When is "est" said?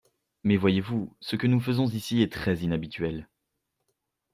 2.23-2.31